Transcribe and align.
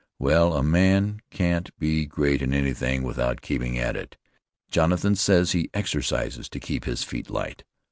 Well, 0.17 0.55
a 0.55 0.63
man 0.63 1.21
can't 1.29 1.69
be 1.77 2.07
great 2.07 2.41
in 2.41 2.55
anything 2.55 3.03
without 3.03 3.41
keeping 3.43 3.77
at 3.77 3.95
it. 3.95 4.17
Jonathan 4.71 5.15
says 5.15 5.51
he 5.51 5.69
exercises 5.75 6.49
to 6.49 6.59
keep 6.59 6.85
his 6.85 7.03
feet 7.03 7.29
light. 7.29 7.63